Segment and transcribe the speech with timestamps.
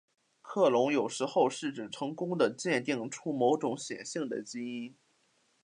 [0.41, 4.95] 克隆有时候是指成功地鉴定出某种显性的基因。